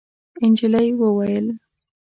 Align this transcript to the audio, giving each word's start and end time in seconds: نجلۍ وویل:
نجلۍ 0.49 0.87
وویل: 0.99 1.45